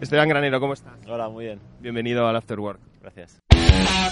[0.00, 0.94] Esteban Granero, ¿cómo estás?
[1.08, 1.58] Hola, muy bien.
[1.80, 2.78] Bienvenido al After Work.
[3.00, 3.42] Gracias.
[3.50, 4.10] A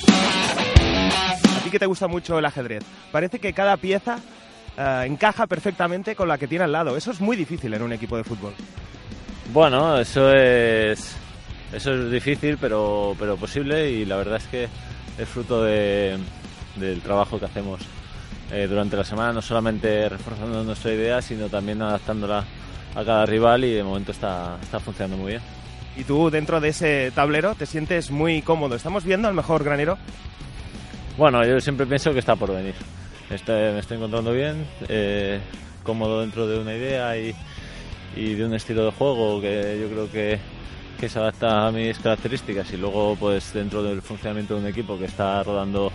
[1.62, 4.18] ti que te gusta mucho el ajedrez, parece que cada pieza
[4.76, 6.96] eh, encaja perfectamente con la que tiene al lado.
[6.96, 8.52] Eso es muy difícil en un equipo de fútbol.
[9.52, 11.16] Bueno, eso es
[11.72, 14.68] eso es difícil, pero, pero posible y la verdad es que
[15.18, 16.18] es fruto de,
[16.77, 17.80] del trabajo que hacemos
[18.53, 22.45] eh, durante la semana, no solamente reforzando nuestra idea, sino también adaptándola
[22.95, 25.43] a cada rival y de momento está, está funcionando muy bien.
[25.96, 28.75] Y tú dentro de ese tablero te sientes muy cómodo.
[28.76, 29.96] ¿Estamos viendo al mejor granero?
[31.16, 32.75] Bueno, yo siempre pienso que está por venir.
[33.30, 35.41] Este- me estoy encontrando bien, eh,
[35.83, 37.35] cómodo dentro de una idea y,
[38.15, 40.38] y de un estilo de juego que yo creo que,
[41.01, 44.99] que se adapta a mis características y luego pues dentro del funcionamiento de un equipo
[44.99, 45.91] que está rodando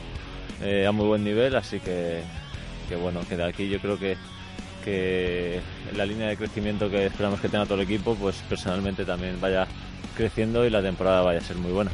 [0.63, 2.21] eh, a muy buen nivel, así que,
[2.89, 4.17] que bueno, que de aquí yo creo que,
[4.83, 5.61] que
[5.95, 9.67] la línea de crecimiento que esperamos que tenga todo el equipo, pues personalmente también vaya
[10.21, 11.91] creciendo y la temporada vaya a ser muy buena.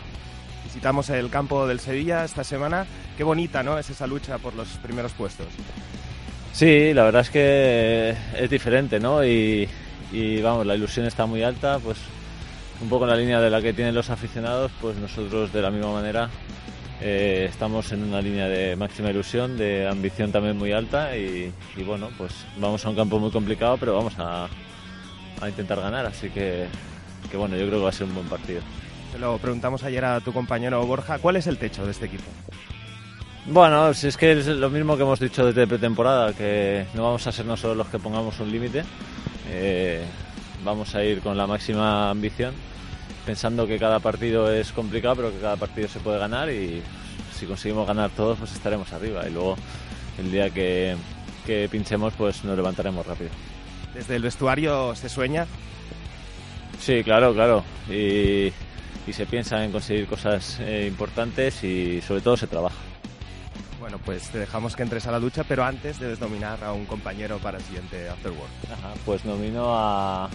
[0.65, 2.85] Visitamos el campo del Sevilla esta semana.
[3.15, 3.77] Qué bonita, ¿no?
[3.77, 5.47] Es esa lucha por los primeros puestos.
[6.51, 9.23] Sí, la verdad es que es diferente, ¿no?
[9.23, 9.69] Y,
[10.11, 11.97] y, vamos, la ilusión está muy alta, pues
[12.81, 15.71] un poco en la línea de la que tienen los aficionados, pues nosotros de la
[15.71, 16.29] misma manera
[17.01, 21.83] eh, estamos en una línea de máxima ilusión, de ambición también muy alta y, y
[21.83, 24.47] bueno, pues vamos a un campo muy complicado, pero vamos a,
[25.41, 26.67] a intentar ganar, así que,
[27.29, 28.61] que bueno, yo creo que va a ser un buen partido.
[29.11, 31.19] Se lo preguntamos ayer a tu compañero Borja.
[31.19, 32.25] ¿Cuál es el techo de este equipo?
[33.45, 37.25] Bueno, si es que es lo mismo que hemos dicho desde pretemporada, que no vamos
[37.27, 38.83] a ser nosotros los que pongamos un límite.
[39.49, 40.03] Eh,
[40.65, 42.53] vamos a ir con la máxima ambición,
[43.25, 46.81] pensando que cada partido es complicado, pero que cada partido se puede ganar y
[47.33, 49.25] si conseguimos ganar todos, pues estaremos arriba.
[49.27, 49.55] Y luego
[50.17, 50.97] el día que,
[51.45, 53.29] que pinchemos, pues nos levantaremos rápido.
[53.93, 55.47] Desde el vestuario se sueña.
[56.79, 57.63] Sí, claro, claro.
[57.89, 58.47] Y,
[59.07, 62.75] y se piensa en conseguir cosas eh, importantes y sobre todo se trabaja.
[63.79, 66.85] Bueno, pues te dejamos que entres a la ducha, pero antes debes nominar a un
[66.85, 68.49] compañero para el siguiente After Work.
[68.71, 70.29] Ajá, pues nomino a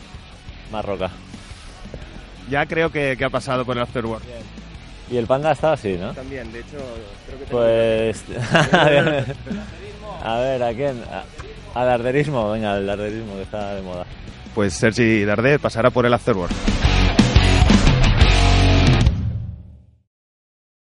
[0.70, 1.10] Marroca.
[2.50, 4.22] Ya creo que, que ha pasado por el After Work.
[5.10, 6.12] Y el panda está así, ¿no?
[6.14, 6.78] También, de hecho,
[7.26, 7.44] creo que...
[7.46, 8.24] Pues.
[10.24, 11.02] a ver, ¿a quién?
[11.10, 11.24] A-
[11.80, 14.06] Al arderismo, venga, el arderismo que está de moda.
[14.54, 16.81] Pues Sergi Darder pasará por el After Work.